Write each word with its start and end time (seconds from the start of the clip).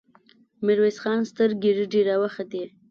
د 0.03 0.03
ميرويس 0.65 0.97
خان 1.03 1.19
سترګې 1.31 1.71
رډې 1.77 2.01
راوختې! 2.09 2.63